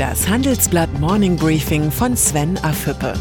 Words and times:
Das 0.00 0.26
Handelsblatt 0.26 0.98
Morning 0.98 1.36
Briefing 1.36 1.90
von 1.90 2.16
Sven 2.16 2.56
Afüppe. 2.62 3.12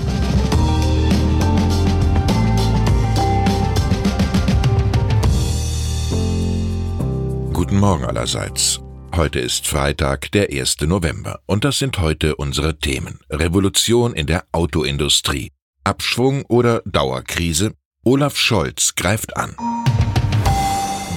Guten 7.52 7.80
Morgen 7.80 8.06
allerseits. 8.06 8.80
Heute 9.14 9.40
ist 9.40 9.68
Freitag, 9.68 10.32
der 10.32 10.52
1. 10.52 10.80
November, 10.84 11.42
und 11.48 11.66
das 11.66 11.80
sind 11.80 12.00
heute 12.00 12.38
unsere 12.38 12.80
Themen. 12.80 13.20
Revolution 13.30 14.14
in 14.14 14.26
der 14.26 14.46
Autoindustrie, 14.54 15.52
Abschwung 15.84 16.46
oder 16.46 16.82
Dauerkrise, 16.86 17.74
Olaf 18.06 18.38
Scholz 18.38 18.96
greift 18.96 19.36
an. 19.36 19.54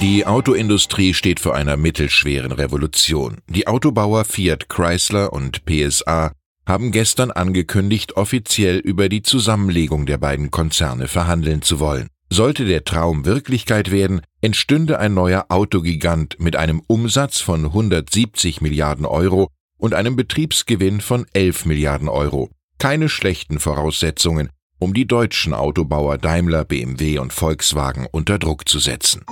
Die 0.03 0.25
Autoindustrie 0.25 1.13
steht 1.13 1.39
vor 1.39 1.55
einer 1.55 1.77
mittelschweren 1.77 2.51
Revolution. 2.51 3.37
Die 3.47 3.67
Autobauer 3.67 4.25
Fiat 4.25 4.67
Chrysler 4.67 5.31
und 5.31 5.63
PSA 5.63 6.33
haben 6.67 6.91
gestern 6.91 7.31
angekündigt, 7.31 8.17
offiziell 8.17 8.79
über 8.79 9.07
die 9.07 9.21
Zusammenlegung 9.21 10.05
der 10.05 10.17
beiden 10.17 10.51
Konzerne 10.51 11.07
verhandeln 11.07 11.61
zu 11.61 11.79
wollen. 11.79 12.09
Sollte 12.29 12.65
der 12.65 12.83
Traum 12.83 13.23
Wirklichkeit 13.23 13.91
werden, 13.91 14.19
entstünde 14.41 14.99
ein 14.99 15.13
neuer 15.13 15.45
Autogigant 15.47 16.35
mit 16.37 16.57
einem 16.57 16.81
Umsatz 16.87 17.39
von 17.39 17.63
170 17.63 18.59
Milliarden 18.59 19.05
Euro 19.05 19.51
und 19.77 19.93
einem 19.93 20.17
Betriebsgewinn 20.17 20.99
von 20.99 21.25
11 21.31 21.63
Milliarden 21.65 22.09
Euro. 22.09 22.49
Keine 22.77 23.07
schlechten 23.07 23.57
Voraussetzungen, 23.57 24.49
um 24.79 24.93
die 24.93 25.07
deutschen 25.07 25.53
Autobauer 25.53 26.17
Daimler, 26.17 26.65
BMW 26.65 27.19
und 27.19 27.31
Volkswagen 27.31 28.05
unter 28.11 28.37
Druck 28.37 28.67
zu 28.67 28.79
setzen. 28.79 29.23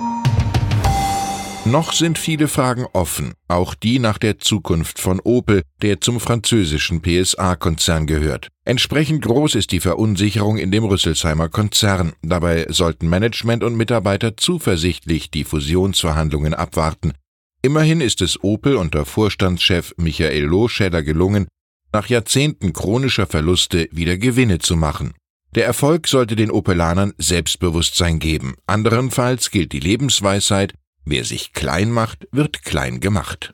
Noch 1.72 1.94
sind 1.94 2.18
viele 2.18 2.48
Fragen 2.48 2.84
offen, 2.92 3.32
auch 3.48 3.74
die 3.74 3.98
nach 3.98 4.18
der 4.18 4.38
Zukunft 4.38 4.98
von 4.98 5.20
Opel, 5.20 5.62
der 5.80 6.02
zum 6.02 6.20
französischen 6.20 7.00
PSA-Konzern 7.00 8.06
gehört. 8.06 8.48
Entsprechend 8.66 9.24
groß 9.24 9.54
ist 9.54 9.72
die 9.72 9.80
Verunsicherung 9.80 10.58
in 10.58 10.70
dem 10.70 10.84
Rüsselsheimer 10.84 11.48
Konzern. 11.48 12.12
Dabei 12.20 12.66
sollten 12.68 13.08
Management 13.08 13.64
und 13.64 13.74
Mitarbeiter 13.74 14.36
zuversichtlich 14.36 15.30
die 15.30 15.44
Fusionsverhandlungen 15.44 16.52
abwarten. 16.52 17.14
Immerhin 17.62 18.02
ist 18.02 18.20
es 18.20 18.44
Opel 18.44 18.76
unter 18.76 19.06
Vorstandschef 19.06 19.94
Michael 19.96 20.44
Lohschäder 20.44 21.02
gelungen, 21.02 21.48
nach 21.90 22.06
Jahrzehnten 22.06 22.74
chronischer 22.74 23.26
Verluste 23.26 23.88
wieder 23.92 24.18
Gewinne 24.18 24.58
zu 24.58 24.76
machen. 24.76 25.14
Der 25.54 25.64
Erfolg 25.64 26.06
sollte 26.06 26.36
den 26.36 26.50
Opelanern 26.50 27.14
Selbstbewusstsein 27.16 28.18
geben. 28.18 28.56
Anderenfalls 28.66 29.50
gilt 29.50 29.72
die 29.72 29.80
Lebensweisheit, 29.80 30.74
wer 31.04 31.24
sich 31.24 31.52
klein 31.52 31.90
macht, 31.90 32.26
wird 32.32 32.62
klein 32.62 33.00
gemacht. 33.00 33.52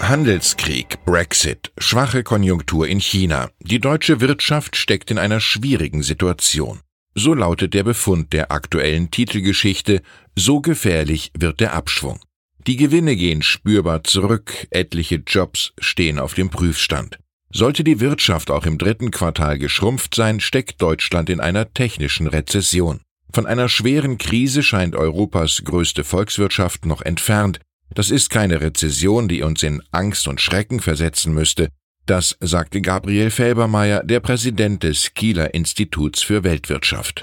Handelskrieg, 0.00 1.04
Brexit, 1.04 1.72
schwache 1.76 2.22
Konjunktur 2.22 2.86
in 2.86 3.00
China. 3.00 3.50
Die 3.60 3.80
deutsche 3.80 4.20
Wirtschaft 4.20 4.76
steckt 4.76 5.10
in 5.10 5.18
einer 5.18 5.40
schwierigen 5.40 6.02
Situation. 6.02 6.80
So 7.14 7.34
lautet 7.34 7.74
der 7.74 7.82
Befund 7.82 8.32
der 8.32 8.52
aktuellen 8.52 9.10
Titelgeschichte 9.10 10.02
So 10.36 10.60
gefährlich 10.60 11.32
wird 11.36 11.60
der 11.60 11.74
Abschwung. 11.74 12.20
Die 12.66 12.76
Gewinne 12.76 13.16
gehen 13.16 13.42
spürbar 13.42 14.04
zurück, 14.04 14.66
etliche 14.70 15.16
Jobs 15.26 15.72
stehen 15.78 16.18
auf 16.18 16.34
dem 16.34 16.48
Prüfstand. 16.48 17.18
Sollte 17.50 17.82
die 17.82 18.00
Wirtschaft 18.00 18.50
auch 18.50 18.66
im 18.66 18.78
dritten 18.78 19.10
Quartal 19.10 19.58
geschrumpft 19.58 20.14
sein, 20.14 20.38
steckt 20.38 20.80
Deutschland 20.80 21.30
in 21.30 21.40
einer 21.40 21.72
technischen 21.72 22.26
Rezession. 22.26 23.00
Von 23.32 23.46
einer 23.46 23.68
schweren 23.68 24.18
Krise 24.18 24.62
scheint 24.62 24.96
Europas 24.96 25.62
größte 25.64 26.02
Volkswirtschaft 26.04 26.86
noch 26.86 27.02
entfernt. 27.02 27.60
Das 27.94 28.10
ist 28.10 28.30
keine 28.30 28.60
Rezession, 28.60 29.28
die 29.28 29.42
uns 29.42 29.62
in 29.62 29.82
Angst 29.90 30.28
und 30.28 30.40
Schrecken 30.40 30.80
versetzen 30.80 31.34
müsste. 31.34 31.68
Das 32.06 32.36
sagte 32.40 32.80
Gabriel 32.80 33.30
Felbermeier, 33.30 34.02
der 34.02 34.20
Präsident 34.20 34.82
des 34.82 35.12
Kieler 35.12 35.52
Instituts 35.52 36.22
für 36.22 36.42
Weltwirtschaft. 36.42 37.22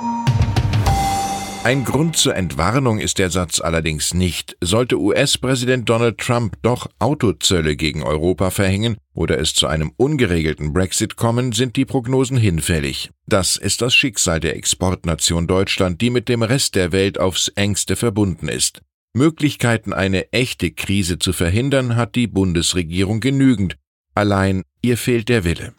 Ein 1.65 1.83
Grund 1.83 2.15
zur 2.15 2.35
Entwarnung 2.35 2.99
ist 2.99 3.17
der 3.17 3.31
Satz 3.31 3.59
allerdings 3.59 4.13
nicht. 4.13 4.55
Sollte 4.61 4.99
US-Präsident 4.99 5.89
Donald 5.89 6.19
Trump 6.19 6.57
doch 6.61 6.85
Autozölle 6.99 7.75
gegen 7.75 8.03
Europa 8.03 8.51
verhängen 8.51 8.97
oder 9.15 9.39
es 9.39 9.55
zu 9.55 9.65
einem 9.65 9.91
ungeregelten 9.97 10.73
Brexit 10.73 11.15
kommen, 11.15 11.53
sind 11.53 11.75
die 11.75 11.85
Prognosen 11.85 12.37
hinfällig. 12.37 13.09
Das 13.25 13.57
ist 13.57 13.81
das 13.81 13.95
Schicksal 13.95 14.39
der 14.39 14.55
Exportnation 14.55 15.47
Deutschland, 15.47 16.01
die 16.01 16.11
mit 16.11 16.29
dem 16.29 16.43
Rest 16.43 16.75
der 16.75 16.91
Welt 16.91 17.19
aufs 17.19 17.47
engste 17.47 17.95
verbunden 17.95 18.47
ist. 18.47 18.83
Möglichkeiten, 19.15 19.91
eine 19.91 20.31
echte 20.33 20.69
Krise 20.69 21.17
zu 21.17 21.33
verhindern, 21.33 21.95
hat 21.95 22.13
die 22.13 22.27
Bundesregierung 22.27 23.21
genügend. 23.21 23.75
Allein 24.13 24.61
ihr 24.83 24.99
fehlt 24.99 25.29
der 25.29 25.43
Wille. 25.45 25.73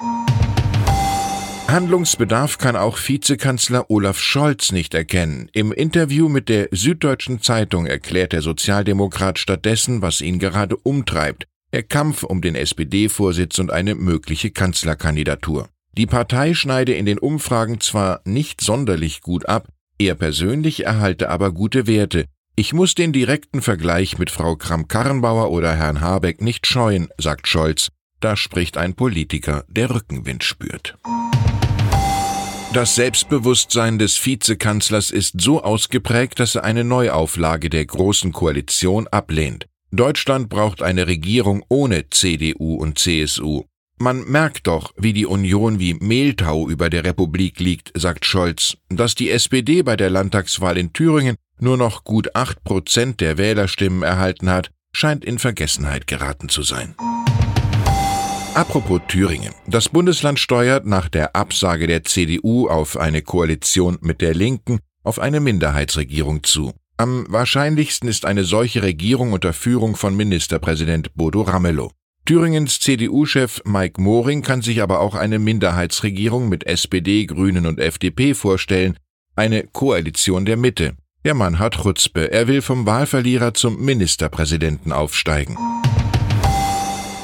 Handlungsbedarf 1.68 2.58
kann 2.58 2.76
auch 2.76 2.96
Vizekanzler 2.96 3.90
Olaf 3.90 4.20
Scholz 4.20 4.70
nicht 4.70 4.94
erkennen. 4.94 5.50
Im 5.52 5.72
Interview 5.72 6.28
mit 6.28 6.48
der 6.48 6.68
Süddeutschen 6.70 7.42
Zeitung 7.42 7.86
erklärt 7.86 8.32
der 8.32 8.40
Sozialdemokrat 8.40 9.40
stattdessen, 9.40 10.00
was 10.00 10.20
ihn 10.20 10.38
gerade 10.38 10.76
umtreibt, 10.76 11.48
der 11.72 11.82
Kampf 11.82 12.22
um 12.22 12.40
den 12.40 12.54
SPD-Vorsitz 12.54 13.58
und 13.58 13.72
eine 13.72 13.96
mögliche 13.96 14.52
Kanzlerkandidatur. 14.52 15.68
Die 15.96 16.06
Partei 16.06 16.54
schneide 16.54 16.94
in 16.94 17.04
den 17.04 17.18
Umfragen 17.18 17.80
zwar 17.80 18.20
nicht 18.24 18.60
sonderlich 18.60 19.20
gut 19.20 19.46
ab, 19.46 19.68
er 19.98 20.14
persönlich 20.14 20.84
erhalte 20.84 21.30
aber 21.30 21.52
gute 21.52 21.86
Werte. 21.88 22.26
Ich 22.54 22.74
muss 22.74 22.94
den 22.94 23.12
direkten 23.12 23.60
Vergleich 23.60 24.18
mit 24.18 24.30
Frau 24.30 24.54
Kramp-Karrenbauer 24.54 25.50
oder 25.50 25.74
Herrn 25.74 26.00
Habeck 26.00 26.40
nicht 26.40 26.66
scheuen, 26.66 27.08
sagt 27.18 27.48
Scholz. 27.48 27.88
Da 28.20 28.36
spricht 28.36 28.78
ein 28.78 28.94
Politiker, 28.94 29.64
der 29.68 29.90
Rückenwind 29.90 30.44
spürt. 30.44 30.96
Das 32.76 32.94
Selbstbewusstsein 32.94 33.98
des 33.98 34.22
Vizekanzlers 34.26 35.10
ist 35.10 35.40
so 35.40 35.62
ausgeprägt, 35.62 36.38
dass 36.38 36.56
er 36.56 36.64
eine 36.64 36.84
Neuauflage 36.84 37.70
der 37.70 37.86
Großen 37.86 38.32
Koalition 38.32 39.08
ablehnt. 39.08 39.66
Deutschland 39.92 40.50
braucht 40.50 40.82
eine 40.82 41.06
Regierung 41.06 41.64
ohne 41.70 42.10
CDU 42.10 42.74
und 42.74 42.98
CSU. 42.98 43.62
Man 43.96 44.24
merkt 44.24 44.66
doch, 44.66 44.92
wie 44.98 45.14
die 45.14 45.24
Union 45.24 45.80
wie 45.80 45.94
Mehltau 45.94 46.68
über 46.68 46.90
der 46.90 47.04
Republik 47.04 47.60
liegt, 47.60 47.98
sagt 47.98 48.26
Scholz. 48.26 48.76
Dass 48.90 49.14
die 49.14 49.30
SPD 49.30 49.80
bei 49.80 49.96
der 49.96 50.10
Landtagswahl 50.10 50.76
in 50.76 50.92
Thüringen 50.92 51.36
nur 51.58 51.78
noch 51.78 52.04
gut 52.04 52.36
acht 52.36 52.62
Prozent 52.62 53.22
der 53.22 53.38
Wählerstimmen 53.38 54.02
erhalten 54.02 54.50
hat, 54.50 54.70
scheint 54.92 55.24
in 55.24 55.38
Vergessenheit 55.38 56.06
geraten 56.06 56.50
zu 56.50 56.60
sein. 56.60 56.94
Apropos 58.56 59.02
Thüringen. 59.06 59.52
Das 59.66 59.90
Bundesland 59.90 60.38
steuert 60.38 60.86
nach 60.86 61.10
der 61.10 61.36
Absage 61.36 61.86
der 61.86 62.04
CDU 62.04 62.68
auf 62.68 62.96
eine 62.96 63.20
Koalition 63.20 63.98
mit 64.00 64.22
der 64.22 64.32
Linken 64.32 64.78
auf 65.04 65.18
eine 65.18 65.40
Minderheitsregierung 65.40 66.42
zu. 66.42 66.72
Am 66.96 67.26
wahrscheinlichsten 67.28 68.08
ist 68.08 68.24
eine 68.24 68.44
solche 68.44 68.82
Regierung 68.82 69.34
unter 69.34 69.52
Führung 69.52 69.94
von 69.94 70.16
Ministerpräsident 70.16 71.14
Bodo 71.14 71.42
Ramelow. 71.42 71.90
Thüringens 72.24 72.80
CDU-Chef 72.80 73.60
Mike 73.66 74.00
Moring 74.00 74.40
kann 74.40 74.62
sich 74.62 74.80
aber 74.80 75.00
auch 75.00 75.14
eine 75.14 75.38
Minderheitsregierung 75.38 76.48
mit 76.48 76.64
SPD, 76.64 77.26
Grünen 77.26 77.66
und 77.66 77.78
FDP 77.78 78.32
vorstellen, 78.32 78.96
eine 79.34 79.64
Koalition 79.64 80.46
der 80.46 80.56
Mitte. 80.56 80.94
Der 81.26 81.34
Mann 81.34 81.58
hat 81.58 81.82
Chutzpe, 81.82 82.32
er 82.32 82.48
will 82.48 82.62
vom 82.62 82.86
Wahlverlierer 82.86 83.52
zum 83.52 83.84
Ministerpräsidenten 83.84 84.92
aufsteigen. 84.92 85.58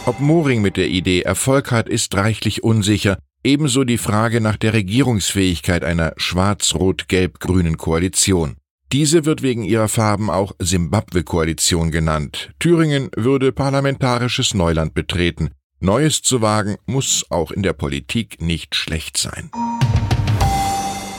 Ob 0.05 0.19
Moring 0.19 0.63
mit 0.63 0.77
der 0.77 0.89
Idee 0.89 1.23
Erfolg 1.23 1.71
hat, 1.71 1.89
ist 1.89 2.17
reichlich 2.17 2.65
unsicher, 2.65 3.19
ebenso 3.45 3.85
die 3.85 3.99
Frage 3.99 4.41
nach 4.41 4.57
der 4.57 4.73
Regierungsfähigkeit 4.73 5.85
einer 5.85 6.13
schwarz-rot-gelb-grünen 6.17 7.77
Koalition. 7.77 8.57
Diese 8.91 9.25
wird 9.25 9.43
wegen 9.43 9.63
ihrer 9.63 9.87
Farben 9.87 10.29
auch 10.29 10.55
Simbabwe-Koalition 10.59 11.93
genannt. 11.93 12.51
Thüringen 12.59 13.11
würde 13.15 13.53
parlamentarisches 13.53 14.55
Neuland 14.55 14.93
betreten. 14.93 15.51
Neues 15.79 16.21
zu 16.21 16.43
wagen 16.43 16.77
muss 16.85 17.25
auch 17.31 17.53
in 17.53 17.63
der 17.63 17.73
Politik 17.73 18.43
nicht 18.43 18.75
schlecht 18.75 19.17
sein. 19.17 19.51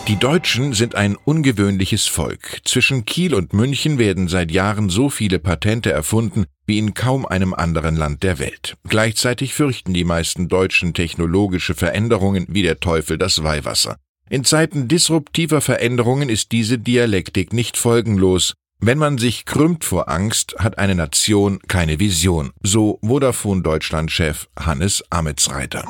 Die 0.10 0.18
Deutschen 0.18 0.74
sind 0.74 0.96
ein 0.96 1.16
ungewöhnliches 1.16 2.08
Volk. 2.08 2.60
Zwischen 2.66 3.06
Kiel 3.06 3.34
und 3.34 3.54
München 3.54 3.98
werden 3.98 4.28
seit 4.28 4.52
Jahren 4.52 4.90
so 4.90 5.10
viele 5.10 5.40
Patente 5.40 5.94
erfunden 5.94 6.44
wie 6.66 6.78
in 6.78 6.94
kaum 6.94 7.26
einem 7.26 7.54
anderen 7.54 7.96
Land 7.96 8.22
der 8.22 8.38
Welt. 8.38 8.76
Gleichzeitig 8.86 9.54
fürchten 9.54 9.94
die 9.94 10.04
meisten 10.04 10.50
Deutschen 10.50 10.94
technologische 10.94 11.74
Veränderungen 11.74 12.46
wie 12.50 12.64
der 12.64 12.82
Teufel 12.82 13.18
das 13.18 13.44
Weihwasser. 13.44 13.96
In 14.30 14.44
Zeiten 14.44 14.90
disruptiver 14.90 15.62
Veränderungen 15.62 16.28
ist 16.28 16.52
diese 16.52 16.78
Dialektik 16.78 17.54
nicht 17.54 17.78
folgenlos. 17.78 18.56
Wenn 18.82 18.98
man 18.98 19.18
sich 19.18 19.46
krümmt 19.46 19.86
vor 19.86 20.10
Angst, 20.10 20.56
hat 20.60 20.80
eine 20.80 20.96
Nation 20.96 21.60
keine 21.70 22.02
Vision, 22.02 22.52
so 22.62 23.00
Vodafone 23.02 23.62
Deutschland-Chef 23.62 24.48
Hannes 24.60 25.02
Ametsreiter. 25.10 25.86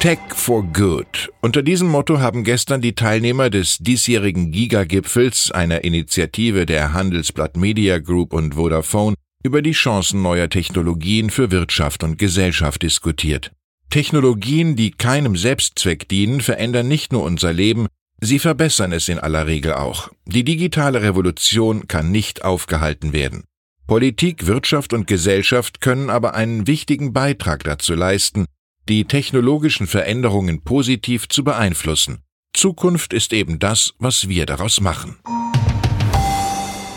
Tech 0.00 0.18
for 0.34 0.62
Good. 0.62 1.32
Unter 1.40 1.62
diesem 1.62 1.88
Motto 1.88 2.20
haben 2.20 2.44
gestern 2.44 2.80
die 2.80 2.94
Teilnehmer 2.94 3.50
des 3.50 3.78
diesjährigen 3.78 4.52
Giga-Gipfels, 4.52 5.50
einer 5.50 5.84
Initiative 5.84 6.66
der 6.66 6.92
Handelsblatt 6.92 7.56
Media 7.56 7.98
Group 7.98 8.32
und 8.34 8.54
Vodafone, 8.54 9.16
über 9.42 9.62
die 9.62 9.72
Chancen 9.72 10.22
neuer 10.22 10.50
Technologien 10.50 11.30
für 11.30 11.50
Wirtschaft 11.50 12.04
und 12.04 12.18
Gesellschaft 12.18 12.82
diskutiert. 12.82 13.52
Technologien, 13.88 14.76
die 14.76 14.90
keinem 14.90 15.36
Selbstzweck 15.36 16.08
dienen, 16.08 16.40
verändern 16.40 16.88
nicht 16.88 17.12
nur 17.12 17.22
unser 17.22 17.52
Leben, 17.52 17.86
sie 18.20 18.38
verbessern 18.38 18.92
es 18.92 19.08
in 19.08 19.18
aller 19.18 19.46
Regel 19.46 19.72
auch. 19.72 20.10
Die 20.26 20.44
digitale 20.44 21.02
Revolution 21.02 21.88
kann 21.88 22.12
nicht 22.12 22.44
aufgehalten 22.44 23.12
werden. 23.12 23.44
Politik, 23.86 24.46
Wirtschaft 24.46 24.92
und 24.92 25.06
Gesellschaft 25.06 25.80
können 25.80 26.10
aber 26.10 26.34
einen 26.34 26.66
wichtigen 26.66 27.12
Beitrag 27.12 27.64
dazu 27.64 27.94
leisten, 27.94 28.46
die 28.88 29.04
technologischen 29.04 29.86
Veränderungen 29.86 30.62
positiv 30.62 31.28
zu 31.28 31.44
beeinflussen. 31.44 32.18
Zukunft 32.52 33.12
ist 33.12 33.32
eben 33.32 33.58
das, 33.58 33.94
was 33.98 34.28
wir 34.28 34.46
daraus 34.46 34.80
machen. 34.80 35.16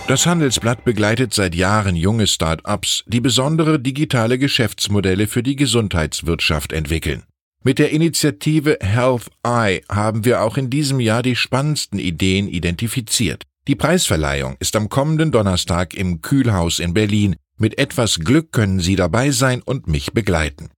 Das 0.08 0.26
Handelsblatt 0.26 0.86
begleitet 0.86 1.34
seit 1.34 1.54
Jahren 1.54 1.96
junge 1.96 2.26
Start-ups, 2.26 3.04
die 3.06 3.22
besondere 3.22 3.80
digitale 3.80 4.40
Geschäftsmodelle 4.40 5.28
für 5.28 5.44
die 5.44 5.56
Gesundheitswirtschaft 5.56 6.74
entwickeln. 6.74 7.24
Mit 7.64 7.78
der 7.78 7.92
Initiative 7.92 8.80
Health 8.82 9.30
Eye 9.44 9.82
haben 9.90 10.26
wir 10.26 10.42
auch 10.42 10.58
in 10.58 10.70
diesem 10.70 11.00
Jahr 11.00 11.22
die 11.22 11.36
spannendsten 11.36 12.00
Ideen 12.00 12.48
identifiziert. 12.48 13.44
Die 13.68 13.76
Preisverleihung 13.76 14.56
ist 14.60 14.76
am 14.76 14.90
kommenden 14.90 15.32
Donnerstag 15.32 15.94
im 15.94 16.22
Kühlhaus 16.22 16.80
in 16.80 16.94
Berlin. 16.94 17.36
Mit 17.58 17.78
etwas 17.78 18.20
Glück 18.20 18.52
können 18.52 18.80
Sie 18.80 18.96
dabei 18.96 19.32
sein 19.32 19.62
und 19.62 19.88
mich 19.88 20.14
begleiten. 20.14 20.70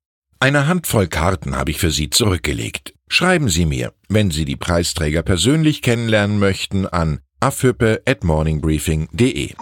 Eine 0.43 0.65
Handvoll 0.65 1.05
Karten 1.05 1.55
habe 1.55 1.69
ich 1.69 1.77
für 1.77 1.91
Sie 1.91 2.09
zurückgelegt. 2.09 2.95
Schreiben 3.07 3.47
Sie 3.47 3.67
mir, 3.67 3.93
wenn 4.09 4.31
Sie 4.31 4.43
die 4.43 4.55
Preisträger 4.55 5.21
persönlich 5.21 5.83
kennenlernen 5.83 6.39
möchten, 6.39 6.87
an 6.87 7.19
afhüppe 7.39 8.01
at 8.07 8.23
morningbriefing.de. 8.23 9.53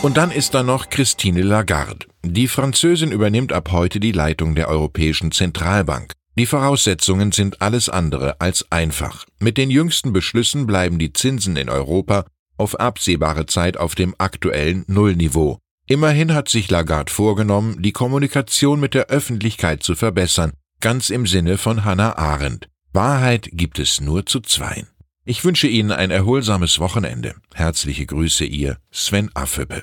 Und 0.00 0.16
dann 0.16 0.30
ist 0.30 0.54
da 0.54 0.62
noch 0.62 0.88
Christine 0.88 1.42
Lagarde. 1.42 2.06
Die 2.24 2.48
Französin 2.48 3.12
übernimmt 3.12 3.52
ab 3.52 3.70
heute 3.70 4.00
die 4.00 4.12
Leitung 4.12 4.54
der 4.54 4.70
Europäischen 4.70 5.30
Zentralbank. 5.30 6.14
Die 6.38 6.46
Voraussetzungen 6.46 7.30
sind 7.30 7.60
alles 7.60 7.90
andere 7.90 8.40
als 8.40 8.72
einfach. 8.72 9.26
Mit 9.40 9.58
den 9.58 9.70
jüngsten 9.70 10.14
Beschlüssen 10.14 10.66
bleiben 10.66 10.98
die 10.98 11.12
Zinsen 11.12 11.58
in 11.58 11.68
Europa 11.68 12.24
auf 12.56 12.80
absehbare 12.80 13.44
Zeit 13.44 13.76
auf 13.76 13.94
dem 13.94 14.14
aktuellen 14.16 14.86
Nullniveau. 14.86 15.58
Immerhin 15.90 16.34
hat 16.34 16.50
sich 16.50 16.70
Lagarde 16.70 17.10
vorgenommen, 17.10 17.80
die 17.80 17.92
Kommunikation 17.92 18.78
mit 18.78 18.92
der 18.92 19.06
Öffentlichkeit 19.06 19.82
zu 19.82 19.94
verbessern, 19.94 20.52
ganz 20.80 21.08
im 21.08 21.26
Sinne 21.26 21.56
von 21.56 21.86
Hannah 21.86 22.18
Arendt. 22.18 22.68
Wahrheit 22.92 23.48
gibt 23.52 23.78
es 23.78 23.98
nur 23.98 24.26
zu 24.26 24.40
zweien. 24.40 24.86
Ich 25.24 25.46
wünsche 25.46 25.66
Ihnen 25.66 25.90
ein 25.90 26.10
erholsames 26.10 26.78
Wochenende. 26.78 27.36
Herzliche 27.54 28.04
Grüße, 28.04 28.44
Ihr 28.44 28.76
Sven 28.90 29.30
Affebe. 29.32 29.82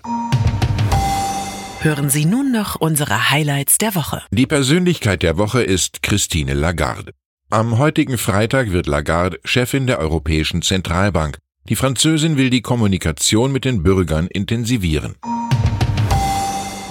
Hören 1.80 2.12
Sie 2.12 2.26
nun 2.26 2.52
noch 2.52 2.76
unsere 2.76 3.32
Highlights 3.32 3.80
der 3.80 3.96
Woche. 3.96 4.22
Die 4.30 4.46
Persönlichkeit 4.46 5.24
der 5.24 5.38
Woche 5.38 5.64
ist 5.64 6.04
Christine 6.04 6.54
Lagarde. 6.54 7.14
Am 7.50 7.80
heutigen 7.80 8.20
Freitag 8.20 8.72
wird 8.72 8.86
Lagarde 8.86 9.40
Chefin 9.44 9.88
der 9.88 9.98
Europäischen 9.98 10.62
Zentralbank. 10.62 11.40
Die 11.68 11.76
Französin 11.76 12.38
will 12.38 12.52
die 12.52 12.62
Kommunikation 12.62 13.52
mit 13.52 13.66
den 13.66 13.82
Bürgern 13.82 14.28
intensivieren. 14.28 15.16